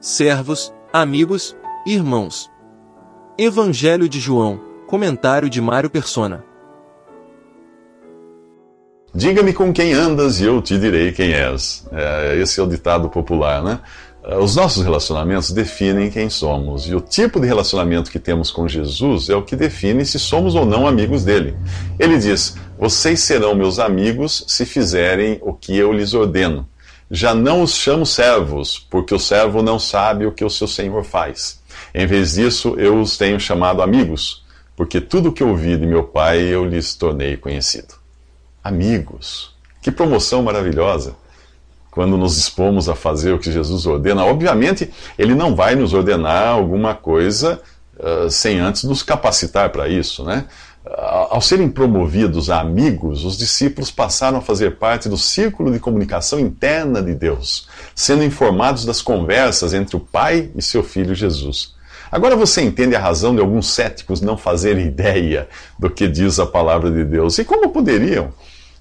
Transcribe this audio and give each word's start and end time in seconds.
servos, 0.00 0.72
amigos, 0.92 1.56
irmãos. 1.84 2.50
Evangelho 3.36 4.08
de 4.08 4.20
João, 4.20 4.60
comentário 4.86 5.50
de 5.50 5.60
Mário 5.60 5.90
Persona. 5.90 6.44
Diga-me 9.14 9.52
com 9.52 9.72
quem 9.72 9.92
andas 9.92 10.40
e 10.40 10.44
eu 10.44 10.62
te 10.62 10.78
direi 10.78 11.12
quem 11.12 11.32
és. 11.32 11.86
É, 11.90 12.36
esse 12.40 12.60
é 12.60 12.62
o 12.62 12.68
ditado 12.68 13.08
popular, 13.08 13.62
né? 13.62 13.80
É, 14.22 14.36
os 14.36 14.54
nossos 14.54 14.84
relacionamentos 14.84 15.50
definem 15.50 16.10
quem 16.10 16.28
somos, 16.28 16.86
e 16.86 16.94
o 16.94 17.00
tipo 17.00 17.40
de 17.40 17.46
relacionamento 17.46 18.10
que 18.10 18.18
temos 18.18 18.50
com 18.50 18.68
Jesus 18.68 19.28
é 19.28 19.34
o 19.34 19.42
que 19.42 19.56
define 19.56 20.04
se 20.04 20.18
somos 20.18 20.54
ou 20.54 20.64
não 20.64 20.86
amigos 20.86 21.24
dele. 21.24 21.56
Ele 21.98 22.18
diz: 22.18 22.56
Vocês 22.78 23.20
serão 23.20 23.54
meus 23.54 23.78
amigos 23.78 24.44
se 24.46 24.64
fizerem 24.64 25.40
o 25.42 25.52
que 25.52 25.76
eu 25.76 25.92
lhes 25.92 26.14
ordeno. 26.14 26.68
Já 27.10 27.34
não 27.34 27.62
os 27.62 27.74
chamo 27.74 28.04
servos, 28.04 28.78
porque 28.90 29.14
o 29.14 29.18
servo 29.18 29.62
não 29.62 29.78
sabe 29.78 30.26
o 30.26 30.32
que 30.32 30.44
o 30.44 30.50
seu 30.50 30.68
senhor 30.68 31.04
faz. 31.04 31.60
Em 31.94 32.06
vez 32.06 32.34
disso, 32.34 32.74
eu 32.78 33.00
os 33.00 33.16
tenho 33.16 33.40
chamado 33.40 33.80
amigos, 33.80 34.44
porque 34.76 35.00
tudo 35.00 35.30
o 35.30 35.32
que 35.32 35.42
ouvi 35.42 35.76
de 35.76 35.86
meu 35.86 36.04
pai 36.04 36.40
eu 36.40 36.64
lhes 36.64 36.94
tornei 36.94 37.36
conhecido. 37.36 37.94
Amigos. 38.62 39.54
Que 39.80 39.90
promoção 39.90 40.42
maravilhosa! 40.42 41.16
Quando 41.90 42.16
nos 42.18 42.36
dispomos 42.36 42.88
a 42.88 42.94
fazer 42.94 43.32
o 43.32 43.38
que 43.38 43.50
Jesus 43.50 43.86
ordena, 43.86 44.24
obviamente, 44.24 44.90
ele 45.18 45.34
não 45.34 45.56
vai 45.56 45.74
nos 45.74 45.94
ordenar 45.94 46.48
alguma 46.48 46.94
coisa 46.94 47.60
uh, 47.98 48.30
sem 48.30 48.60
antes 48.60 48.84
nos 48.84 49.02
capacitar 49.02 49.70
para 49.70 49.88
isso, 49.88 50.22
né? 50.24 50.44
Ao 50.84 51.40
serem 51.40 51.68
promovidos 51.68 52.48
a 52.48 52.60
amigos, 52.60 53.24
os 53.24 53.36
discípulos 53.36 53.90
passaram 53.90 54.38
a 54.38 54.40
fazer 54.42 54.76
parte 54.76 55.08
do 55.08 55.18
círculo 55.18 55.72
de 55.72 55.78
comunicação 55.78 56.38
interna 56.38 57.02
de 57.02 57.14
Deus, 57.14 57.68
sendo 57.94 58.24
informados 58.24 58.84
das 58.84 59.02
conversas 59.02 59.74
entre 59.74 59.96
o 59.96 60.00
Pai 60.00 60.50
e 60.56 60.62
seu 60.62 60.82
Filho 60.82 61.14
Jesus. 61.14 61.74
Agora 62.10 62.36
você 62.36 62.62
entende 62.62 62.96
a 62.96 63.00
razão 63.00 63.34
de 63.34 63.40
alguns 63.40 63.68
céticos 63.68 64.20
não 64.20 64.38
fazerem 64.38 64.86
ideia 64.86 65.48
do 65.78 65.90
que 65.90 66.08
diz 66.08 66.38
a 66.38 66.46
palavra 66.46 66.90
de 66.90 67.04
Deus. 67.04 67.38
E 67.38 67.44
como 67.44 67.68
poderiam? 67.68 68.32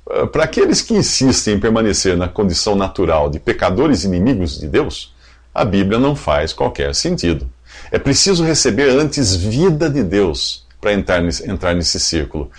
Ah, 0.09 0.27
para 0.27 0.45
aqueles 0.45 0.81
que 0.81 0.93
insistem 0.93 1.55
em 1.55 1.59
permanecer 1.59 2.15
na 2.15 2.27
condição 2.27 2.75
natural 2.75 3.29
de 3.29 3.39
pecadores 3.39 4.05
inimigos 4.05 4.57
de 4.57 4.67
Deus, 4.67 5.13
a 5.53 5.65
Bíblia 5.65 5.99
não 5.99 6.15
faz 6.15 6.53
qualquer 6.53 6.95
sentido. 6.95 7.49
É 7.91 7.99
preciso 7.99 8.45
receber 8.45 8.89
antes 8.91 9.35
vida 9.35 9.89
de 9.89 10.03
Deus 10.03 10.66
para 10.79 10.93
entrar 10.93 11.21
nesse, 11.21 11.49
entrar 11.49 11.73
nesse 11.73 11.99
círculo. 11.99 12.51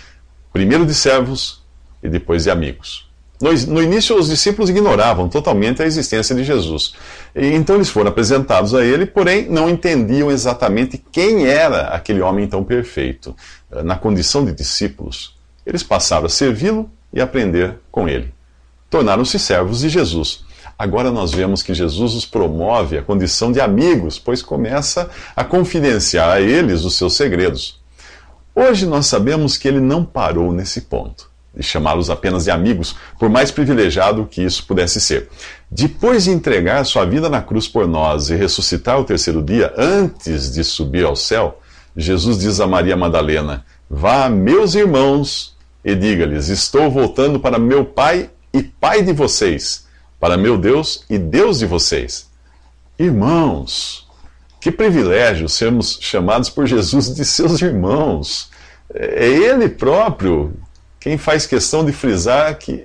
Primeiro 0.51 0.85
de 0.85 0.93
servos 0.93 1.63
e 2.01 2.09
depois 2.09 2.43
de 2.43 2.51
amigos. 2.51 3.09
No, 3.41 3.53
no, 3.53 3.81
início, 3.81 4.17
os 4.17 4.27
discípulos 4.27 4.69
ignoravam 4.69 5.29
totalmente 5.29 5.81
a 5.81 5.85
existência 5.85 6.35
de 6.35 6.43
Jesus. 6.43 6.93
E, 7.33 7.47
então, 7.47 7.75
eles 7.75 7.87
foram 7.87 8.09
apresentados 8.09 8.75
a 8.75 8.83
ele, 8.83 9.05
porém, 9.05 9.47
não 9.49 9.69
entendiam 9.69 10.29
exatamente 10.29 11.01
quem 11.11 11.45
era 11.45 11.87
aquele 11.87 12.19
homem 12.19 12.47
tão 12.47 12.65
perfeito. 12.65 13.33
Eh, 13.71 13.81
na 13.81 13.95
condição 13.95 14.43
de 14.43 14.51
discípulos, 14.51 15.37
eles 15.65 15.83
passaram 15.83 16.25
a 16.25 16.29
servi-lo 16.29 16.91
e 17.13 17.21
aprender 17.21 17.79
com 17.89 18.09
ele. 18.09 18.33
Tornaram-se 18.89 19.39
servos 19.39 19.79
de 19.79 19.89
Jesus. 19.89 20.43
Agora 20.77 21.09
nós 21.09 21.33
vemos 21.33 21.63
que 21.63 21.73
Jesus 21.73 22.13
os 22.13 22.25
promove 22.25 22.97
à 22.97 23.01
condição 23.01 23.53
de 23.53 23.61
amigos, 23.61 24.19
pois 24.19 24.41
começa 24.41 25.09
a 25.33 25.45
confidenciar 25.45 26.29
a 26.29 26.41
eles 26.41 26.83
os 26.83 26.95
seus 26.95 27.15
segredos. 27.15 27.78
Hoje 28.61 28.85
nós 28.85 29.05
sabemos 29.05 29.55
que 29.55 29.69
ele 29.69 29.79
não 29.79 30.03
parou 30.03 30.51
nesse 30.51 30.81
ponto, 30.81 31.31
de 31.55 31.63
chamá-los 31.63 32.09
apenas 32.09 32.43
de 32.43 32.51
amigos, 32.51 32.93
por 33.17 33.29
mais 33.29 33.51
privilegiado 33.51 34.27
que 34.29 34.43
isso 34.43 34.67
pudesse 34.67 34.99
ser. 34.99 35.29
Depois 35.71 36.25
de 36.25 36.31
entregar 36.31 36.83
sua 36.83 37.05
vida 37.05 37.29
na 37.29 37.41
cruz 37.41 37.69
por 37.69 37.87
nós 37.87 38.29
e 38.29 38.35
ressuscitar 38.35 38.99
o 38.99 39.05
terceiro 39.05 39.41
dia, 39.41 39.73
antes 39.77 40.51
de 40.51 40.61
subir 40.65 41.05
ao 41.05 41.15
céu, 41.15 41.61
Jesus 41.95 42.37
diz 42.37 42.59
a 42.59 42.67
Maria 42.67 42.97
Madalena: 42.97 43.63
Vá, 43.89 44.27
meus 44.27 44.75
irmãos, 44.75 45.55
e 45.81 45.95
diga-lhes: 45.95 46.49
Estou 46.49 46.91
voltando 46.91 47.39
para 47.39 47.57
meu 47.57 47.85
Pai 47.85 48.29
e 48.53 48.61
Pai 48.61 49.01
de 49.01 49.13
vocês, 49.13 49.85
para 50.19 50.35
meu 50.35 50.57
Deus 50.57 51.05
e 51.09 51.17
Deus 51.17 51.59
de 51.59 51.65
vocês. 51.65 52.29
Irmãos, 52.99 54.05
que 54.59 54.71
privilégio 54.71 55.47
sermos 55.47 55.97
chamados 56.01 56.49
por 56.49 56.67
Jesus 56.67 57.13
de 57.13 57.23
seus 57.23 57.61
irmãos. 57.61 58.49
É 58.93 59.27
Ele 59.27 59.69
próprio 59.69 60.53
quem 60.99 61.17
faz 61.17 61.45
questão 61.45 61.85
de 61.85 61.93
frisar 61.93 62.57
que, 62.57 62.83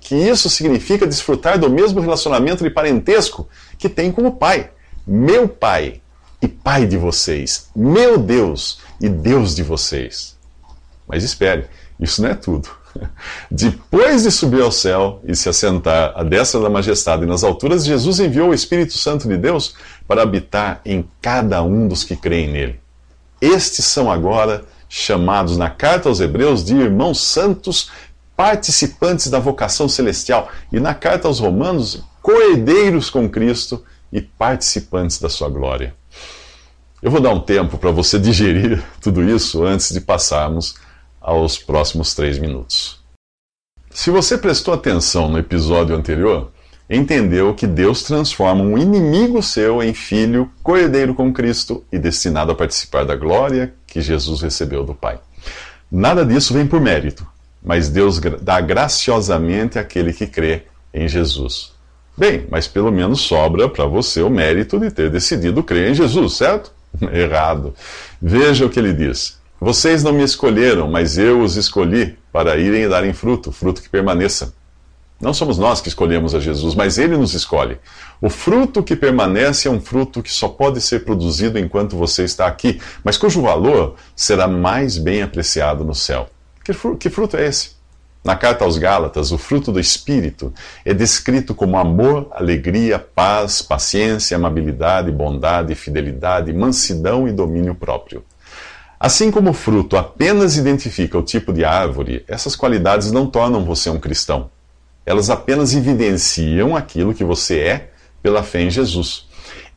que 0.00 0.14
isso 0.14 0.50
significa 0.50 1.06
desfrutar 1.06 1.58
do 1.58 1.70
mesmo 1.70 2.00
relacionamento 2.00 2.62
de 2.62 2.70
parentesco 2.70 3.48
que 3.78 3.88
tem 3.88 4.12
com 4.12 4.26
o 4.26 4.32
Pai. 4.32 4.70
Meu 5.06 5.48
Pai 5.48 6.00
e 6.42 6.46
Pai 6.46 6.86
de 6.86 6.96
vocês. 6.96 7.68
Meu 7.74 8.18
Deus 8.18 8.80
e 9.00 9.08
Deus 9.08 9.54
de 9.54 9.62
vocês. 9.62 10.36
Mas 11.06 11.24
espere, 11.24 11.64
isso 11.98 12.20
não 12.20 12.28
é 12.28 12.34
tudo. 12.34 12.68
Depois 13.50 14.22
de 14.24 14.30
subir 14.30 14.62
ao 14.62 14.70
céu 14.70 15.20
e 15.24 15.34
se 15.34 15.48
assentar 15.48 16.12
à 16.14 16.22
destra 16.22 16.60
da 16.60 16.68
majestade 16.68 17.24
nas 17.26 17.42
alturas, 17.42 17.84
Jesus 17.84 18.20
enviou 18.20 18.50
o 18.50 18.54
Espírito 18.54 18.96
Santo 18.98 19.26
de 19.26 19.36
Deus 19.36 19.74
para 20.08 20.22
habitar 20.22 20.80
em 20.84 21.06
cada 21.20 21.62
um 21.62 21.86
dos 21.86 22.02
que 22.02 22.16
creem 22.16 22.48
nele. 22.50 22.80
Estes 23.40 23.84
são 23.84 24.10
agora 24.10 24.64
chamados 24.88 25.58
na 25.58 25.68
carta 25.68 26.08
aos 26.08 26.18
Hebreus 26.18 26.64
de 26.64 26.74
irmãos 26.74 27.20
santos, 27.20 27.90
participantes 28.34 29.28
da 29.28 29.38
vocação 29.38 29.88
celestial, 29.88 30.48
e 30.72 30.80
na 30.80 30.94
carta 30.94 31.28
aos 31.28 31.38
Romanos, 31.38 32.02
coerdeiros 32.22 33.10
com 33.10 33.28
Cristo 33.28 33.84
e 34.10 34.22
participantes 34.22 35.20
da 35.20 35.28
sua 35.28 35.50
glória. 35.50 35.94
Eu 37.02 37.10
vou 37.10 37.20
dar 37.20 37.30
um 37.30 37.40
tempo 37.40 37.76
para 37.76 37.90
você 37.90 38.18
digerir 38.18 38.82
tudo 39.00 39.22
isso 39.22 39.62
antes 39.62 39.92
de 39.92 40.00
passarmos 40.00 40.74
aos 41.20 41.58
próximos 41.58 42.14
três 42.14 42.38
minutos. 42.38 42.98
Se 43.90 44.10
você 44.10 44.38
prestou 44.38 44.72
atenção 44.72 45.28
no 45.28 45.38
episódio 45.38 45.94
anterior, 45.94 46.50
entendeu 46.88 47.54
que 47.54 47.66
Deus 47.66 48.02
transforma 48.02 48.62
um 48.62 48.78
inimigo 48.78 49.42
seu 49.42 49.82
em 49.82 49.92
filho, 49.92 50.50
coerdeiro 50.62 51.14
com 51.14 51.32
Cristo 51.32 51.84
e 51.92 51.98
destinado 51.98 52.52
a 52.52 52.54
participar 52.54 53.04
da 53.04 53.14
glória 53.14 53.74
que 53.86 54.00
Jesus 54.00 54.40
recebeu 54.40 54.84
do 54.84 54.94
Pai. 54.94 55.18
Nada 55.90 56.24
disso 56.24 56.54
vem 56.54 56.66
por 56.66 56.80
mérito, 56.80 57.26
mas 57.62 57.88
Deus 57.88 58.18
dá 58.40 58.60
graciosamente 58.60 59.78
àquele 59.78 60.12
que 60.12 60.26
crê 60.26 60.62
em 60.92 61.08
Jesus. 61.08 61.72
Bem, 62.16 62.46
mas 62.50 62.66
pelo 62.66 62.90
menos 62.90 63.20
sobra 63.20 63.68
para 63.68 63.86
você 63.86 64.22
o 64.22 64.30
mérito 64.30 64.78
de 64.78 64.90
ter 64.90 65.10
decidido 65.10 65.62
crer 65.62 65.90
em 65.90 65.94
Jesus, 65.94 66.34
certo? 66.34 66.72
Errado. 67.12 67.74
Veja 68.20 68.66
o 68.66 68.70
que 68.70 68.78
ele 68.78 68.92
diz. 68.92 69.38
Vocês 69.60 70.02
não 70.02 70.12
me 70.12 70.22
escolheram, 70.22 70.90
mas 70.90 71.18
eu 71.18 71.40
os 71.40 71.56
escolhi 71.56 72.16
para 72.32 72.56
irem 72.56 72.82
e 72.82 72.88
darem 72.88 73.12
fruto, 73.12 73.50
fruto 73.50 73.82
que 73.82 73.88
permaneça. 73.88 74.54
Não 75.20 75.34
somos 75.34 75.58
nós 75.58 75.80
que 75.80 75.88
escolhemos 75.88 76.32
a 76.32 76.38
Jesus, 76.38 76.76
mas 76.76 76.96
ele 76.96 77.16
nos 77.16 77.34
escolhe. 77.34 77.78
O 78.20 78.30
fruto 78.30 78.84
que 78.84 78.94
permanece 78.94 79.66
é 79.66 79.70
um 79.70 79.80
fruto 79.80 80.22
que 80.22 80.32
só 80.32 80.48
pode 80.48 80.80
ser 80.80 81.04
produzido 81.04 81.58
enquanto 81.58 81.96
você 81.96 82.22
está 82.22 82.46
aqui, 82.46 82.80
mas 83.02 83.18
cujo 83.18 83.42
valor 83.42 83.96
será 84.14 84.46
mais 84.46 84.96
bem 84.96 85.22
apreciado 85.22 85.84
no 85.84 85.94
céu. 85.94 86.28
Que 86.64 86.72
fruto, 86.72 86.98
que 86.98 87.10
fruto 87.10 87.36
é 87.36 87.46
esse? 87.46 87.78
Na 88.22 88.36
carta 88.36 88.64
aos 88.64 88.78
Gálatas, 88.78 89.32
o 89.32 89.38
fruto 89.38 89.72
do 89.72 89.80
Espírito 89.80 90.52
é 90.84 90.94
descrito 90.94 91.52
como 91.52 91.78
amor, 91.78 92.28
alegria, 92.30 92.98
paz, 92.98 93.60
paciência, 93.60 94.36
amabilidade, 94.36 95.10
bondade, 95.10 95.74
fidelidade, 95.74 96.52
mansidão 96.52 97.26
e 97.26 97.32
domínio 97.32 97.74
próprio. 97.74 98.24
Assim 99.00 99.30
como 99.30 99.50
o 99.50 99.54
fruto 99.54 99.96
apenas 99.96 100.56
identifica 100.56 101.18
o 101.18 101.22
tipo 101.22 101.52
de 101.52 101.64
árvore, 101.64 102.24
essas 102.28 102.54
qualidades 102.54 103.10
não 103.10 103.26
tornam 103.26 103.64
você 103.64 103.90
um 103.90 103.98
cristão. 103.98 104.50
Elas 105.08 105.30
apenas 105.30 105.74
evidenciam 105.74 106.76
aquilo 106.76 107.14
que 107.14 107.24
você 107.24 107.60
é 107.60 107.90
pela 108.22 108.42
fé 108.42 108.60
em 108.60 108.70
Jesus. 108.70 109.26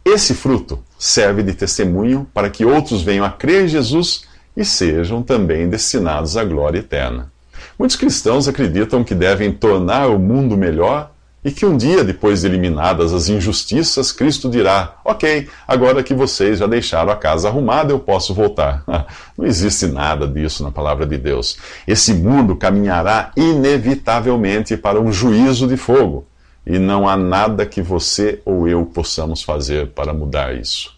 Esse 0.04 0.34
fruto 0.34 0.84
serve 1.00 1.42
de 1.42 1.54
testemunho 1.54 2.28
para 2.34 2.50
que 2.50 2.66
outros 2.66 3.02
venham 3.02 3.24
a 3.24 3.30
crer 3.30 3.64
em 3.64 3.68
Jesus 3.70 4.26
e 4.58 4.66
sejam 4.66 5.24
também 5.24 5.70
destinados 5.70 6.36
à 6.36 6.44
glória 6.44 6.80
eterna. 6.80 7.32
Muitos 7.80 7.96
cristãos 7.96 8.50
acreditam 8.50 9.06
que 9.06 9.16
devem 9.16 9.54
tornar 9.54 10.10
o 10.10 10.20
mundo 10.20 10.58
melhor 10.58 11.14
e 11.44 11.52
que 11.52 11.66
um 11.66 11.76
dia, 11.76 12.04
depois 12.04 12.42
de 12.42 12.48
eliminadas 12.48 13.14
as 13.14 13.28
injustiças, 13.28 14.12
Cristo 14.12 14.48
dirá: 14.48 14.96
Ok, 15.04 15.50
agora 15.68 16.04
que 16.04 16.14
vocês 16.14 16.60
já 16.60 16.68
deixaram 16.68 17.12
a 17.12 17.16
casa 17.16 17.48
arrumada, 17.48 17.92
eu 17.92 18.00
posso 18.00 18.34
voltar. 18.34 18.84
Não 19.36 19.46
existe 19.46 19.88
nada 19.88 20.28
disso 20.28 20.64
na 20.64 20.72
palavra 20.72 21.06
de 21.06 21.18
Deus. 21.18 21.58
Esse 21.88 22.14
mundo 22.14 22.56
caminhará 22.56 23.32
inevitavelmente 23.36 24.78
para 24.78 25.02
um 25.02 25.12
juízo 25.12 25.68
de 25.68 25.78
fogo. 25.78 26.28
E 26.64 26.78
não 26.78 27.10
há 27.10 27.18
nada 27.18 27.66
que 27.66 27.82
você 27.82 28.40
ou 28.46 28.68
eu 28.68 28.86
possamos 28.86 29.42
fazer 29.42 29.88
para 29.88 30.14
mudar 30.14 30.54
isso. 30.54 30.96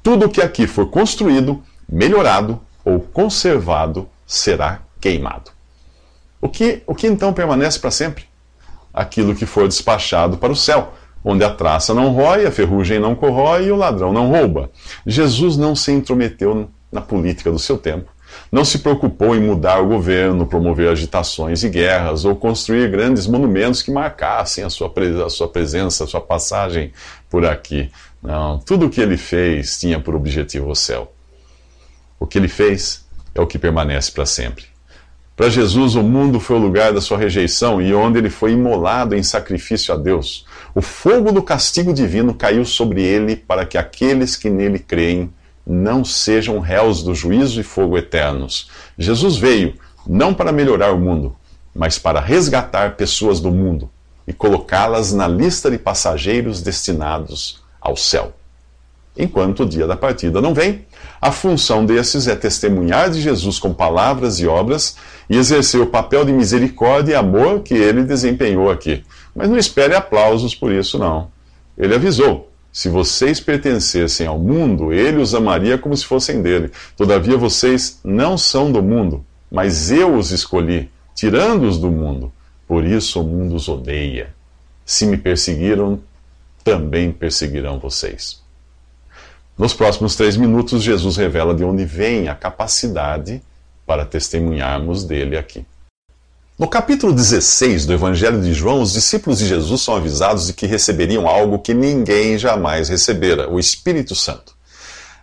Tudo 0.00 0.28
que 0.28 0.40
aqui 0.40 0.64
for 0.64 0.86
construído, 0.90 1.60
melhorado 1.88 2.60
ou 2.84 3.00
conservado 3.00 4.08
será 4.24 4.80
queimado. 5.00 5.50
O 6.40 6.48
que, 6.48 6.82
o 6.86 6.94
que 6.94 7.08
então 7.08 7.32
permanece 7.32 7.80
para 7.80 7.90
sempre? 7.90 8.31
Aquilo 8.92 9.34
que 9.34 9.46
for 9.46 9.66
despachado 9.68 10.36
para 10.36 10.52
o 10.52 10.56
céu, 10.56 10.92
onde 11.24 11.44
a 11.44 11.50
traça 11.50 11.94
não 11.94 12.10
rói, 12.10 12.46
a 12.46 12.50
ferrugem 12.50 12.98
não 12.98 13.14
corrói 13.14 13.66
e 13.66 13.72
o 13.72 13.76
ladrão 13.76 14.12
não 14.12 14.30
rouba. 14.30 14.70
Jesus 15.06 15.56
não 15.56 15.74
se 15.74 15.92
intrometeu 15.92 16.68
na 16.90 17.00
política 17.00 17.50
do 17.50 17.58
seu 17.58 17.78
tempo. 17.78 18.10
Não 18.50 18.64
se 18.64 18.78
preocupou 18.78 19.36
em 19.36 19.40
mudar 19.40 19.80
o 19.80 19.88
governo, 19.88 20.46
promover 20.46 20.90
agitações 20.90 21.62
e 21.62 21.68
guerras 21.68 22.24
ou 22.24 22.34
construir 22.34 22.90
grandes 22.90 23.26
monumentos 23.26 23.82
que 23.82 23.90
marcassem 23.90 24.64
a 24.64 24.70
sua, 24.70 24.92
a 25.24 25.30
sua 25.30 25.48
presença, 25.48 26.04
a 26.04 26.06
sua 26.06 26.20
passagem 26.20 26.92
por 27.30 27.44
aqui. 27.44 27.90
Não, 28.22 28.58
tudo 28.58 28.86
o 28.86 28.90
que 28.90 29.00
ele 29.00 29.16
fez 29.16 29.78
tinha 29.78 30.00
por 30.00 30.14
objetivo 30.14 30.70
o 30.70 30.76
céu. 30.76 31.12
O 32.18 32.26
que 32.26 32.38
ele 32.38 32.48
fez 32.48 33.04
é 33.34 33.40
o 33.40 33.46
que 33.46 33.58
permanece 33.58 34.10
para 34.12 34.24
sempre. 34.24 34.71
Para 35.34 35.48
Jesus, 35.48 35.94
o 35.94 36.02
mundo 36.02 36.38
foi 36.38 36.56
o 36.56 36.60
lugar 36.60 36.92
da 36.92 37.00
sua 37.00 37.16
rejeição 37.16 37.80
e 37.80 37.94
onde 37.94 38.18
ele 38.18 38.28
foi 38.28 38.52
imolado 38.52 39.14
em 39.14 39.22
sacrifício 39.22 39.94
a 39.94 39.96
Deus. 39.96 40.44
O 40.74 40.82
fogo 40.82 41.32
do 41.32 41.42
castigo 41.42 41.92
divino 41.94 42.34
caiu 42.34 42.64
sobre 42.66 43.02
ele 43.02 43.36
para 43.36 43.64
que 43.64 43.78
aqueles 43.78 44.36
que 44.36 44.50
nele 44.50 44.78
creem 44.78 45.32
não 45.66 46.04
sejam 46.04 46.58
réus 46.58 47.02
do 47.02 47.14
juízo 47.14 47.60
e 47.60 47.64
fogo 47.64 47.96
eternos. 47.96 48.70
Jesus 48.98 49.36
veio 49.36 49.74
não 50.06 50.34
para 50.34 50.52
melhorar 50.52 50.92
o 50.92 50.98
mundo, 50.98 51.34
mas 51.74 51.98
para 51.98 52.20
resgatar 52.20 52.96
pessoas 52.96 53.40
do 53.40 53.50
mundo 53.50 53.88
e 54.26 54.32
colocá-las 54.32 55.12
na 55.12 55.26
lista 55.26 55.70
de 55.70 55.78
passageiros 55.78 56.60
destinados 56.60 57.62
ao 57.80 57.96
céu. 57.96 58.34
Enquanto 59.16 59.64
o 59.64 59.68
dia 59.68 59.86
da 59.86 59.96
partida 59.96 60.40
não 60.40 60.54
vem, 60.54 60.86
a 61.20 61.30
função 61.30 61.84
desses 61.84 62.26
é 62.26 62.34
testemunhar 62.34 63.10
de 63.10 63.20
Jesus 63.20 63.58
com 63.58 63.72
palavras 63.72 64.40
e 64.40 64.46
obras 64.46 64.96
e 65.28 65.36
exercer 65.36 65.80
o 65.80 65.86
papel 65.86 66.24
de 66.24 66.32
misericórdia 66.32 67.12
e 67.12 67.14
amor 67.14 67.60
que 67.60 67.74
ele 67.74 68.04
desempenhou 68.04 68.70
aqui. 68.70 69.04
Mas 69.34 69.48
não 69.48 69.58
espere 69.58 69.94
aplausos 69.94 70.54
por 70.54 70.72
isso, 70.72 70.98
não. 70.98 71.30
Ele 71.76 71.94
avisou: 71.94 72.50
se 72.72 72.88
vocês 72.88 73.38
pertencessem 73.38 74.26
ao 74.26 74.38
mundo, 74.38 74.92
ele 74.94 75.18
os 75.18 75.34
amaria 75.34 75.76
como 75.76 75.96
se 75.96 76.06
fossem 76.06 76.40
dele. 76.40 76.70
Todavia 76.96 77.36
vocês 77.36 78.00
não 78.02 78.38
são 78.38 78.72
do 78.72 78.82
mundo, 78.82 79.24
mas 79.50 79.90
eu 79.90 80.14
os 80.14 80.30
escolhi, 80.30 80.90
tirando-os 81.14 81.78
do 81.78 81.90
mundo. 81.90 82.32
Por 82.66 82.84
isso 82.84 83.20
o 83.20 83.24
mundo 83.24 83.54
os 83.54 83.68
odeia. 83.68 84.34
Se 84.86 85.04
me 85.04 85.18
perseguiram, 85.18 86.00
também 86.64 87.12
perseguirão 87.12 87.78
vocês. 87.78 88.41
Nos 89.56 89.74
próximos 89.74 90.16
três 90.16 90.36
minutos, 90.36 90.82
Jesus 90.82 91.16
revela 91.16 91.54
de 91.54 91.62
onde 91.62 91.84
vem 91.84 92.28
a 92.28 92.34
capacidade 92.34 93.42
para 93.86 94.06
testemunharmos 94.06 95.04
dele 95.04 95.36
aqui. 95.36 95.64
No 96.58 96.68
capítulo 96.68 97.12
16 97.12 97.86
do 97.86 97.92
Evangelho 97.92 98.40
de 98.40 98.54
João, 98.54 98.80
os 98.80 98.92
discípulos 98.92 99.38
de 99.38 99.46
Jesus 99.46 99.82
são 99.82 99.96
avisados 99.96 100.46
de 100.46 100.52
que 100.52 100.66
receberiam 100.66 101.26
algo 101.26 101.58
que 101.58 101.74
ninguém 101.74 102.38
jamais 102.38 102.88
recebera: 102.88 103.50
o 103.50 103.58
Espírito 103.58 104.14
Santo. 104.14 104.54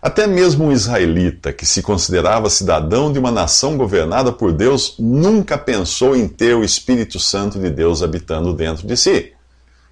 Até 0.02 0.28
mesmo 0.28 0.66
um 0.66 0.72
israelita 0.72 1.52
que 1.52 1.66
se 1.66 1.82
considerava 1.82 2.50
cidadão 2.50 3.12
de 3.12 3.20
uma 3.20 3.32
nação 3.32 3.78
governada 3.78 4.32
por 4.32 4.54
Deus 4.54 4.96
nunca 4.98 5.58
pensou 5.58 6.16
em 6.16 6.28
ter 6.28 6.56
o 6.56 6.64
Espírito 6.64 7.20
Santo 7.20 7.60
de 7.60 7.70
Deus 7.70 8.02
habitando 8.02 8.54
dentro 8.54 8.88
de 8.88 8.96
si. 8.96 9.34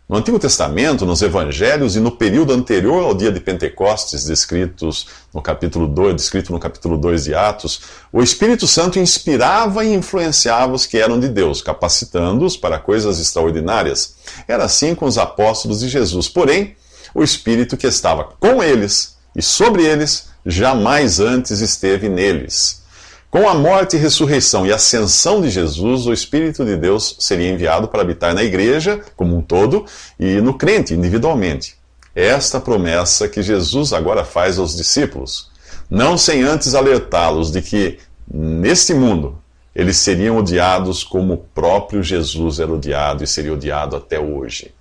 No 0.09 0.15
Antigo 0.15 0.39
Testamento, 0.39 1.05
nos 1.05 1.21
Evangelhos 1.21 1.97
e 1.97 1.99
no 1.99 2.11
período 2.11 2.53
anterior 2.53 3.03
ao 3.03 3.13
dia 3.13 3.29
de 3.29 3.41
Pentecostes, 3.41 4.23
descritos 4.23 5.07
no 5.33 5.41
capítulo 5.41 5.85
2, 5.85 6.15
descrito 6.15 6.53
no 6.53 6.59
capítulo 6.61 6.97
2 6.97 7.25
de 7.25 7.35
Atos, 7.35 7.81
o 8.13 8.23
Espírito 8.23 8.65
Santo 8.65 8.99
inspirava 8.99 9.83
e 9.83 9.93
influenciava 9.93 10.73
os 10.73 10.85
que 10.85 10.97
eram 10.97 11.19
de 11.19 11.27
Deus, 11.27 11.61
capacitando-os 11.61 12.55
para 12.55 12.79
coisas 12.79 13.19
extraordinárias. 13.19 14.15
Era 14.47 14.63
assim 14.63 14.95
com 14.95 15.05
os 15.05 15.17
apóstolos 15.17 15.81
de 15.81 15.89
Jesus. 15.89 16.29
Porém, 16.29 16.77
o 17.13 17.21
Espírito 17.21 17.75
que 17.75 17.85
estava 17.85 18.23
com 18.39 18.63
eles 18.63 19.17
e 19.35 19.41
sobre 19.41 19.83
eles 19.83 20.29
jamais 20.45 21.19
antes 21.19 21.59
esteve 21.59 22.07
neles. 22.07 22.81
Com 23.29 23.47
a 23.47 23.53
morte, 23.53 23.97
ressurreição 23.97 24.65
e 24.65 24.71
ascensão 24.71 25.41
de 25.41 25.49
Jesus, 25.49 26.07
o 26.07 26.13
Espírito 26.13 26.63
de 26.63 26.77
Deus 26.77 27.17
seria 27.19 27.49
enviado 27.49 27.89
para 27.89 28.01
habitar 28.01 28.33
na 28.33 28.41
igreja 28.41 29.01
como 29.17 29.35
um 29.35 29.41
todo 29.41 29.85
e 30.17 30.39
no 30.39 30.53
crente 30.53 30.93
individualmente. 30.93 31.75
É 32.15 32.27
esta 32.27 32.57
promessa 32.57 33.27
que 33.27 33.43
Jesus 33.43 33.91
agora 33.91 34.23
faz 34.23 34.57
aos 34.57 34.77
discípulos, 34.77 35.51
não 35.89 36.17
sem 36.17 36.41
antes 36.41 36.73
alertá-los 36.73 37.51
de 37.51 37.61
que 37.61 37.99
neste 38.33 38.93
mundo 38.93 39.37
eles 39.75 39.97
seriam 39.97 40.37
odiados 40.37 41.03
como 41.03 41.33
o 41.33 41.37
próprio 41.37 42.01
Jesus 42.01 42.61
era 42.61 42.71
odiado 42.71 43.25
e 43.25 43.27
seria 43.27 43.53
odiado 43.53 43.97
até 43.97 44.17
hoje. 44.17 44.73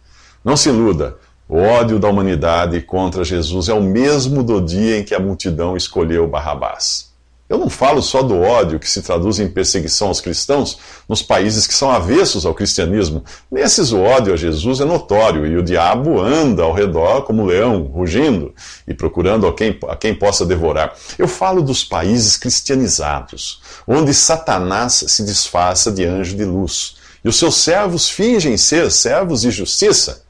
Não 0.44 0.56
se 0.56 0.68
iluda, 0.68 1.16
o 1.48 1.58
ódio 1.58 1.98
da 1.98 2.08
humanidade 2.08 2.80
contra 2.80 3.24
Jesus 3.24 3.68
é 3.68 3.74
o 3.74 3.82
mesmo 3.82 4.44
do 4.44 4.60
dia 4.60 4.98
em 4.98 5.04
que 5.04 5.16
a 5.16 5.20
multidão 5.20 5.76
escolheu 5.76 6.28
Barrabás. 6.28 7.15
Eu 7.48 7.58
não 7.58 7.70
falo 7.70 8.02
só 8.02 8.22
do 8.22 8.40
ódio 8.40 8.80
que 8.80 8.90
se 8.90 9.02
traduz 9.02 9.38
em 9.38 9.46
perseguição 9.46 10.08
aos 10.08 10.20
cristãos 10.20 10.78
nos 11.08 11.22
países 11.22 11.64
que 11.64 11.74
são 11.74 11.88
avessos 11.88 12.44
ao 12.44 12.52
cristianismo. 12.52 13.24
Nesses, 13.50 13.92
o 13.92 14.00
ódio 14.00 14.34
a 14.34 14.36
Jesus 14.36 14.80
é 14.80 14.84
notório 14.84 15.46
e 15.46 15.56
o 15.56 15.62
diabo 15.62 16.20
anda 16.20 16.64
ao 16.64 16.72
redor 16.72 17.22
como 17.22 17.42
um 17.42 17.46
leão, 17.46 17.84
rugindo 17.84 18.52
e 18.86 18.92
procurando 18.92 19.46
a 19.46 19.54
quem, 19.54 19.78
a 19.88 19.94
quem 19.94 20.12
possa 20.12 20.44
devorar. 20.44 20.92
Eu 21.16 21.28
falo 21.28 21.62
dos 21.62 21.84
países 21.84 22.36
cristianizados, 22.36 23.60
onde 23.86 24.12
Satanás 24.12 25.04
se 25.06 25.24
disfarça 25.24 25.92
de 25.92 26.04
anjo 26.04 26.36
de 26.36 26.44
luz 26.44 26.96
e 27.24 27.28
os 27.28 27.36
seus 27.36 27.56
servos 27.56 28.08
fingem 28.08 28.56
ser 28.56 28.90
servos 28.90 29.42
de 29.42 29.52
justiça. 29.52 30.26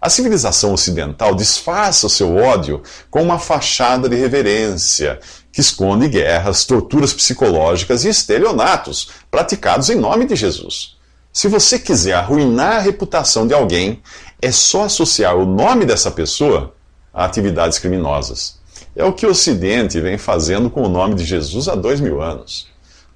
A 0.00 0.10
civilização 0.10 0.72
ocidental 0.72 1.32
disfarça 1.32 2.08
o 2.08 2.10
seu 2.10 2.36
ódio 2.36 2.82
com 3.08 3.22
uma 3.22 3.38
fachada 3.38 4.08
de 4.08 4.16
reverência 4.16 5.20
que 5.52 5.60
esconde 5.60 6.08
guerras, 6.08 6.64
torturas 6.64 7.12
psicológicas 7.12 8.04
e 8.04 8.08
estelionatos 8.08 9.10
praticados 9.30 9.90
em 9.90 9.96
nome 9.96 10.24
de 10.24 10.34
Jesus. 10.34 10.96
Se 11.32 11.46
você 11.46 11.78
quiser 11.78 12.14
arruinar 12.14 12.76
a 12.76 12.80
reputação 12.80 13.46
de 13.46 13.54
alguém, 13.54 14.02
é 14.40 14.50
só 14.50 14.84
associar 14.84 15.36
o 15.36 15.46
nome 15.46 15.84
dessa 15.84 16.10
pessoa 16.10 16.74
a 17.12 17.24
atividades 17.24 17.78
criminosas. 17.78 18.58
É 18.96 19.04
o 19.04 19.12
que 19.12 19.26
o 19.26 19.30
Ocidente 19.30 20.00
vem 20.00 20.18
fazendo 20.18 20.68
com 20.68 20.82
o 20.82 20.88
nome 20.88 21.14
de 21.14 21.24
Jesus 21.24 21.68
há 21.68 21.74
dois 21.74 22.00
mil 22.00 22.20
anos. 22.20 22.66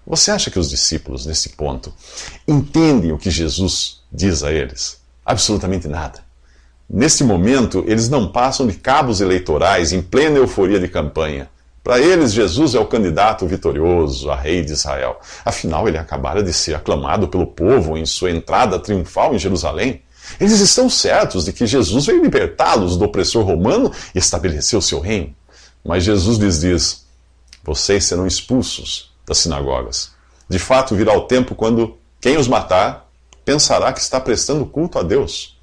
Você 0.06 0.30
acha 0.30 0.50
que 0.50 0.58
os 0.58 0.70
discípulos, 0.70 1.26
nesse 1.26 1.50
ponto, 1.50 1.92
entendem 2.46 3.12
o 3.12 3.18
que 3.18 3.30
Jesus 3.30 4.02
diz 4.12 4.42
a 4.44 4.52
eles? 4.52 5.00
Absolutamente 5.24 5.88
nada. 5.88 6.24
Neste 6.88 7.24
momento, 7.24 7.84
eles 7.88 8.08
não 8.08 8.30
passam 8.30 8.66
de 8.66 8.74
cabos 8.74 9.20
eleitorais 9.20 9.92
em 9.92 10.00
plena 10.00 10.38
euforia 10.38 10.78
de 10.78 10.86
campanha. 10.86 11.50
Para 11.86 12.00
eles, 12.00 12.32
Jesus 12.32 12.74
é 12.74 12.80
o 12.80 12.84
candidato 12.84 13.46
vitorioso 13.46 14.28
a 14.28 14.34
rei 14.34 14.64
de 14.64 14.72
Israel. 14.72 15.20
Afinal, 15.44 15.86
ele 15.86 15.96
acabara 15.96 16.42
de 16.42 16.52
ser 16.52 16.74
aclamado 16.74 17.28
pelo 17.28 17.46
povo 17.46 17.96
em 17.96 18.04
sua 18.04 18.32
entrada 18.32 18.76
triunfal 18.76 19.32
em 19.32 19.38
Jerusalém. 19.38 20.02
Eles 20.40 20.58
estão 20.58 20.90
certos 20.90 21.44
de 21.44 21.52
que 21.52 21.64
Jesus 21.64 22.06
veio 22.06 22.24
libertá-los 22.24 22.96
do 22.96 23.04
opressor 23.04 23.44
romano 23.44 23.92
e 24.12 24.18
estabelecer 24.18 24.76
o 24.76 24.82
seu 24.82 24.98
reino. 24.98 25.32
Mas 25.84 26.02
Jesus 26.02 26.38
lhes 26.38 26.58
diz: 26.58 27.06
Vocês 27.62 28.04
serão 28.04 28.26
expulsos 28.26 29.12
das 29.24 29.38
sinagogas. 29.38 30.10
De 30.48 30.58
fato, 30.58 30.96
virá 30.96 31.16
o 31.16 31.28
tempo 31.28 31.54
quando 31.54 31.96
quem 32.20 32.36
os 32.36 32.48
matar 32.48 33.08
pensará 33.44 33.92
que 33.92 34.00
está 34.00 34.18
prestando 34.18 34.66
culto 34.66 34.98
a 34.98 35.04
Deus. 35.04 35.55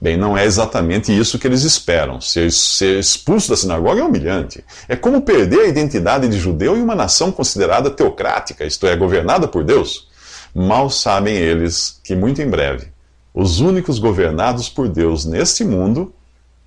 Bem, 0.00 0.16
não 0.16 0.38
é 0.38 0.44
exatamente 0.44 1.16
isso 1.16 1.38
que 1.38 1.46
eles 1.46 1.64
esperam. 1.64 2.20
Ser, 2.20 2.52
ser, 2.52 3.00
expulso 3.00 3.50
da 3.50 3.56
sinagoga 3.56 4.00
é 4.00 4.04
humilhante. 4.04 4.64
É 4.88 4.94
como 4.94 5.22
perder 5.22 5.60
a 5.60 5.68
identidade 5.68 6.28
de 6.28 6.38
judeu 6.38 6.76
em 6.76 6.82
uma 6.82 6.94
nação 6.94 7.32
considerada 7.32 7.90
teocrática, 7.90 8.64
isto 8.64 8.86
é, 8.86 8.96
governada 8.96 9.48
por 9.48 9.64
Deus. 9.64 10.08
Mal 10.54 10.88
sabem 10.88 11.36
eles 11.36 12.00
que, 12.04 12.14
muito 12.14 12.40
em 12.40 12.48
breve, 12.48 12.88
os 13.34 13.60
únicos 13.60 13.98
governados 13.98 14.68
por 14.68 14.88
Deus 14.88 15.24
neste 15.24 15.64
mundo 15.64 16.14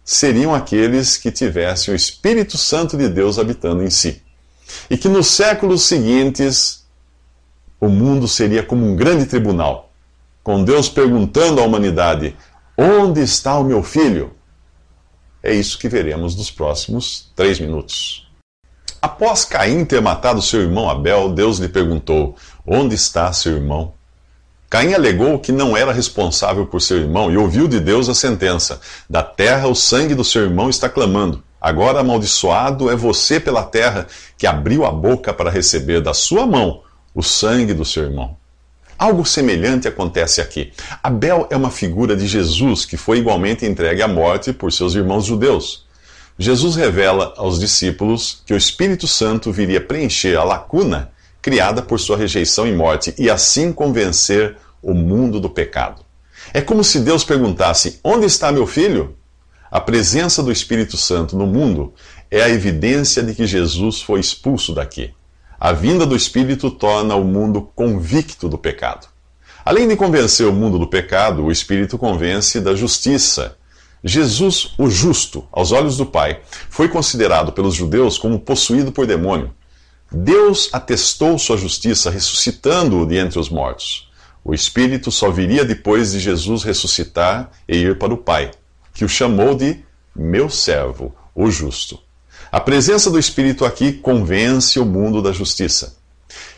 seriam 0.04 0.54
aqueles 0.54 1.16
que 1.16 1.32
tivessem 1.32 1.94
o 1.94 1.96
Espírito 1.96 2.58
Santo 2.58 2.98
de 2.98 3.08
Deus 3.08 3.40
habitando 3.40 3.82
em 3.82 3.90
si. 3.90 4.22
E 4.90 4.98
que 4.98 5.08
nos 5.08 5.28
séculos 5.28 5.84
seguintes 5.84 6.86
o 7.80 7.88
mundo 7.88 8.28
seria 8.28 8.62
como 8.62 8.86
um 8.86 8.96
grande 8.96 9.26
tribunal, 9.26 9.92
com 10.44 10.64
Deus 10.64 10.88
perguntando 10.88 11.62
à 11.62 11.64
humanidade: 11.64 12.36
Onde 12.84 13.22
está 13.22 13.60
o 13.60 13.64
meu 13.64 13.84
filho? 13.84 14.34
É 15.44 15.54
isso 15.54 15.78
que 15.78 15.88
veremos 15.88 16.36
nos 16.36 16.50
próximos 16.50 17.32
três 17.36 17.60
minutos. 17.60 18.28
Após 19.00 19.46
Caim 19.46 19.86
ter 19.86 20.02
matado 20.02 20.42
seu 20.42 20.62
irmão 20.62 20.90
Abel, 20.90 21.30
Deus 21.32 21.60
lhe 21.60 21.70
perguntou: 21.70 22.36
Onde 22.66 22.96
está 22.96 23.32
seu 23.34 23.54
irmão? 23.54 23.94
Caim 24.68 24.96
alegou 24.96 25.38
que 25.38 25.52
não 25.52 25.78
era 25.78 25.94
responsável 25.94 26.66
por 26.66 26.82
seu 26.82 26.98
irmão 26.98 27.32
e 27.32 27.38
ouviu 27.38 27.68
de 27.68 27.80
Deus 27.80 28.10
a 28.10 28.16
sentença: 28.16 28.82
Da 29.08 29.22
terra 29.22 29.68
o 29.68 29.76
sangue 29.76 30.16
do 30.16 30.24
seu 30.24 30.42
irmão 30.42 30.68
está 30.68 30.90
clamando. 30.90 31.44
Agora 31.62 32.00
amaldiçoado 32.00 32.90
é 32.90 32.96
você 32.96 33.40
pela 33.40 33.62
terra, 33.62 34.08
que 34.36 34.48
abriu 34.48 34.88
a 34.88 34.92
boca 34.92 35.32
para 35.32 35.52
receber 35.52 36.02
da 36.02 36.16
sua 36.16 36.48
mão 36.48 36.82
o 37.14 37.22
sangue 37.22 37.76
do 37.76 37.86
seu 37.86 38.06
irmão. 38.06 38.41
Algo 39.02 39.26
semelhante 39.26 39.88
acontece 39.88 40.42
aqui. 40.42 40.72
Abel 41.02 41.48
é 41.50 41.56
uma 41.56 41.72
figura 41.72 42.16
de 42.16 42.28
Jesus 42.28 42.86
que 42.86 42.96
foi 42.96 43.18
igualmente 43.18 43.66
entregue 43.66 44.04
à 44.04 44.08
morte 44.08 44.54
por 44.54 44.72
seus 44.72 44.94
irmãos 44.94 45.26
judeus. 45.26 45.88
Jesus 46.38 46.76
revela 46.76 47.34
aos 47.36 47.60
discípulos 47.60 48.44
que 48.46 48.54
o 48.54 48.58
Espírito 48.58 49.08
Santo 49.08 49.52
viria 49.52 49.82
preencher 49.82 50.38
a 50.38 50.44
lacuna 50.44 51.12
criada 51.42 51.82
por 51.82 52.00
sua 52.00 52.16
rejeição 52.16 52.68
e 52.68 52.76
morte 52.76 53.12
e 53.18 53.28
assim 53.28 53.74
convencer 53.74 54.56
o 54.84 54.94
mundo 54.94 55.40
do 55.40 55.50
pecado. 55.50 56.06
É 56.54 56.62
como 56.62 56.84
se 56.84 57.00
Deus 57.00 57.24
perguntasse: 57.24 58.00
Onde 58.04 58.28
está 58.28 58.52
meu 58.52 58.68
filho? 58.68 59.18
A 59.72 59.82
presença 59.82 60.44
do 60.44 60.52
Espírito 60.52 60.96
Santo 60.96 61.36
no 61.36 61.48
mundo 61.48 61.92
é 62.30 62.44
a 62.44 62.50
evidência 62.50 63.24
de 63.24 63.34
que 63.34 63.48
Jesus 63.48 64.00
foi 64.00 64.20
expulso 64.20 64.76
daqui. 64.76 65.12
A 65.64 65.74
vinda 65.74 66.08
do 66.08 66.16
Espírito 66.16 66.72
torna 66.72 67.14
o 67.14 67.24
mundo 67.24 67.62
convicto 67.76 68.50
do 68.50 68.58
pecado. 68.58 69.08
Além 69.64 69.88
de 69.88 69.96
convencer 69.96 70.48
o 70.48 70.52
mundo 70.52 70.80
do 70.80 70.88
pecado, 70.88 71.46
o 71.46 71.52
Espírito 71.52 72.00
convence 72.00 72.60
da 72.60 72.74
justiça. 72.74 73.56
Jesus, 74.04 74.74
o 74.76 74.90
justo, 74.90 75.48
aos 75.52 75.72
olhos 75.72 75.98
do 75.98 76.06
Pai, 76.08 76.42
foi 76.68 76.90
considerado 76.90 77.52
pelos 77.52 77.76
judeus 77.76 78.18
como 78.18 78.40
possuído 78.40 78.92
por 78.92 79.06
demônio. 79.06 79.54
Deus 80.12 80.68
atestou 80.74 81.38
sua 81.38 81.58
justiça 81.58 82.10
ressuscitando-o 82.10 83.06
de 83.06 83.18
entre 83.18 83.38
os 83.38 83.48
mortos. 83.48 84.12
O 84.44 84.56
Espírito 84.56 85.12
só 85.12 85.30
viria 85.30 85.64
depois 85.64 86.14
de 86.14 86.20
Jesus 86.20 86.64
ressuscitar 86.64 87.52
e 87.70 87.78
ir 87.78 88.00
para 88.00 88.12
o 88.12 88.18
Pai, 88.18 88.50
que 88.96 89.06
o 89.06 89.10
chamou 89.10 89.54
de 89.54 89.78
meu 90.16 90.50
servo, 90.50 91.14
o 91.36 91.52
justo. 91.52 92.00
A 92.52 92.60
presença 92.60 93.10
do 93.10 93.18
Espírito 93.18 93.64
aqui 93.64 93.94
convence 93.94 94.78
o 94.78 94.84
mundo 94.84 95.22
da 95.22 95.32
justiça. 95.32 95.96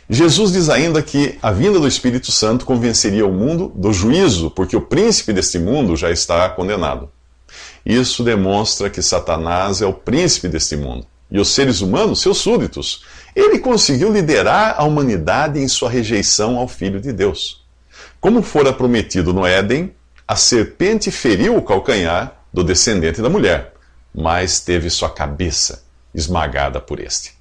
Jesus 0.10 0.52
diz 0.52 0.68
ainda 0.68 1.04
que 1.04 1.38
a 1.40 1.52
vinda 1.52 1.80
do 1.80 1.88
Espírito 1.88 2.32
Santo 2.32 2.66
convenceria 2.66 3.28
o 3.28 3.32
mundo 3.32 3.72
do 3.76 3.94
juízo, 3.94 4.50
porque 4.50 4.76
o 4.76 4.82
príncipe 4.82 5.32
deste 5.32 5.60
mundo 5.60 5.96
já 5.96 6.10
está 6.10 6.50
condenado. 6.50 7.12
Isso 7.86 8.24
demonstra 8.24 8.90
que 8.90 9.04
Satanás 9.04 9.84
é 9.84 9.86
o 9.86 9.94
príncipe 9.94 10.48
deste 10.48 10.76
mundo 10.76 11.06
e 11.30 11.40
os 11.40 11.50
seres 11.50 11.80
humanos, 11.82 12.22
seus 12.22 12.40
súditos. 12.40 13.04
Ele 13.36 13.60
conseguiu 13.60 14.12
liderar 14.12 14.74
a 14.76 14.84
humanidade 14.84 15.60
em 15.60 15.68
sua 15.68 15.92
rejeição 15.92 16.58
ao 16.58 16.68
Filho 16.68 17.00
de 17.00 17.14
Deus. 17.14 17.64
Como 18.20 18.42
fora 18.42 18.74
prometido 18.74 19.32
no 19.32 19.46
Éden, 19.46 19.94
a 20.28 20.36
serpente 20.36 21.12
feriu 21.12 21.56
o 21.56 21.62
calcanhar 21.62 22.36
do 22.52 22.64
descendente 22.64 23.22
da 23.22 23.30
mulher 23.30 23.73
mas 24.14 24.60
teve 24.60 24.90
sua 24.90 25.10
cabeça 25.10 25.84
esmagada 26.14 26.80
por 26.80 27.00
este. 27.00 27.34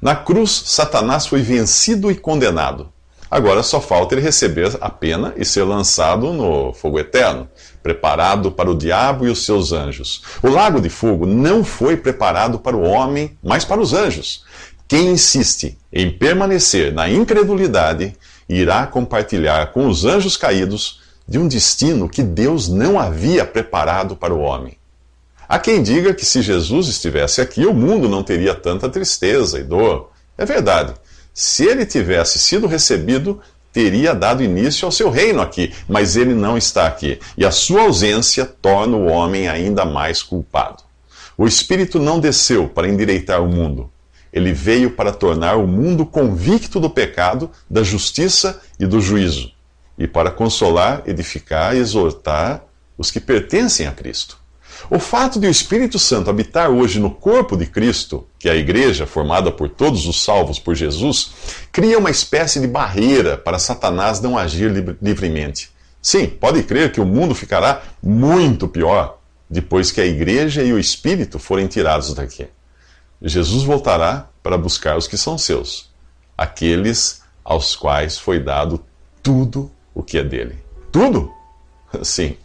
Na 0.00 0.14
cruz, 0.14 0.50
Satanás 0.66 1.26
foi 1.26 1.42
vencido 1.42 2.10
e 2.10 2.14
condenado. 2.14 2.92
Agora 3.30 3.62
só 3.62 3.80
falta 3.80 4.14
ele 4.14 4.22
receber 4.22 4.76
a 4.80 4.88
pena 4.88 5.34
e 5.36 5.44
ser 5.44 5.62
lançado 5.62 6.32
no 6.32 6.72
fogo 6.72 6.98
eterno, 6.98 7.48
preparado 7.82 8.50
para 8.50 8.70
o 8.70 8.74
diabo 8.76 9.26
e 9.26 9.28
os 9.28 9.44
seus 9.44 9.70
anjos. 9.72 10.22
O 10.42 10.48
lago 10.48 10.80
de 10.80 10.88
fogo 10.88 11.26
não 11.26 11.62
foi 11.62 11.96
preparado 11.96 12.58
para 12.58 12.76
o 12.76 12.82
homem, 12.82 13.36
mas 13.42 13.64
para 13.64 13.80
os 13.80 13.92
anjos. 13.92 14.44
Quem 14.86 15.08
insiste 15.08 15.76
em 15.92 16.10
permanecer 16.10 16.92
na 16.94 17.10
incredulidade 17.10 18.16
irá 18.48 18.86
compartilhar 18.86 19.72
com 19.72 19.86
os 19.86 20.06
anjos 20.06 20.36
caídos 20.36 21.02
de 21.28 21.38
um 21.38 21.46
destino 21.46 22.08
que 22.08 22.22
Deus 22.22 22.68
não 22.68 22.98
havia 22.98 23.44
preparado 23.44 24.16
para 24.16 24.32
o 24.32 24.40
homem. 24.40 24.77
Há 25.48 25.58
quem 25.58 25.82
diga 25.82 26.12
que 26.12 26.26
se 26.26 26.42
Jesus 26.42 26.88
estivesse 26.88 27.40
aqui, 27.40 27.64
o 27.64 27.72
mundo 27.72 28.06
não 28.06 28.22
teria 28.22 28.54
tanta 28.54 28.86
tristeza 28.88 29.58
e 29.58 29.64
dor. 29.64 30.10
É 30.36 30.44
verdade. 30.44 30.92
Se 31.32 31.64
ele 31.64 31.86
tivesse 31.86 32.38
sido 32.38 32.66
recebido, 32.66 33.40
teria 33.72 34.14
dado 34.14 34.42
início 34.42 34.84
ao 34.84 34.92
seu 34.92 35.08
reino 35.08 35.40
aqui, 35.40 35.72
mas 35.88 36.16
ele 36.16 36.34
não 36.34 36.58
está 36.58 36.86
aqui, 36.86 37.18
e 37.36 37.46
a 37.46 37.50
sua 37.50 37.82
ausência 37.82 38.44
torna 38.44 38.96
o 38.96 39.06
homem 39.06 39.48
ainda 39.48 39.84
mais 39.84 40.22
culpado. 40.22 40.82
O 41.36 41.46
Espírito 41.46 41.98
não 41.98 42.20
desceu 42.20 42.68
para 42.68 42.88
endireitar 42.88 43.42
o 43.42 43.48
mundo. 43.48 43.90
Ele 44.32 44.52
veio 44.52 44.90
para 44.90 45.12
tornar 45.12 45.56
o 45.56 45.66
mundo 45.66 46.04
convicto 46.04 46.78
do 46.78 46.90
pecado, 46.90 47.50
da 47.70 47.82
justiça 47.82 48.60
e 48.78 48.86
do 48.86 49.00
juízo, 49.00 49.52
e 49.96 50.06
para 50.06 50.30
consolar, 50.30 51.02
edificar 51.06 51.74
e 51.74 51.78
exortar 51.78 52.64
os 52.98 53.10
que 53.10 53.20
pertencem 53.20 53.86
a 53.86 53.92
Cristo. 53.92 54.37
O 54.90 54.98
fato 54.98 55.38
de 55.40 55.46
o 55.46 55.50
Espírito 55.50 55.98
Santo 55.98 56.30
habitar 56.30 56.70
hoje 56.70 57.00
no 57.00 57.10
corpo 57.10 57.56
de 57.56 57.66
Cristo, 57.66 58.26
que 58.38 58.48
é 58.48 58.52
a 58.52 58.56
igreja 58.56 59.06
formada 59.06 59.50
por 59.50 59.68
todos 59.68 60.06
os 60.06 60.22
salvos 60.22 60.58
por 60.58 60.74
Jesus, 60.74 61.32
cria 61.72 61.98
uma 61.98 62.10
espécie 62.10 62.60
de 62.60 62.66
barreira 62.66 63.36
para 63.36 63.58
Satanás 63.58 64.20
não 64.20 64.38
agir 64.38 64.70
livremente. 65.02 65.70
Sim, 66.00 66.26
pode 66.26 66.62
crer 66.62 66.92
que 66.92 67.00
o 67.00 67.06
mundo 67.06 67.34
ficará 67.34 67.82
muito 68.02 68.68
pior 68.68 69.18
depois 69.50 69.90
que 69.90 70.00
a 70.00 70.06
igreja 70.06 70.62
e 70.62 70.72
o 70.72 70.78
Espírito 70.78 71.38
forem 71.38 71.66
tirados 71.66 72.14
daqui. 72.14 72.46
Jesus 73.20 73.64
voltará 73.64 74.28
para 74.42 74.56
buscar 74.56 74.96
os 74.96 75.08
que 75.08 75.18
são 75.18 75.36
seus, 75.36 75.90
aqueles 76.36 77.22
aos 77.44 77.74
quais 77.74 78.16
foi 78.16 78.38
dado 78.38 78.82
tudo 79.22 79.70
o 79.92 80.02
que 80.02 80.18
é 80.18 80.24
dele. 80.24 80.56
Tudo? 80.92 81.32
Sim 82.02 82.36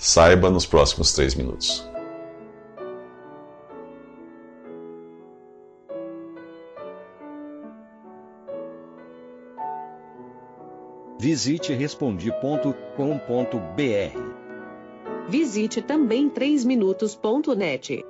Saiba 0.00 0.48
nos 0.48 0.64
próximos 0.64 1.12
três 1.12 1.34
minutos. 1.34 1.84
Visite 11.18 11.72
respondi.com.br. 11.72 12.68
Visite 15.28 15.82
também 15.82 16.30
3minutos.net. 16.30 18.04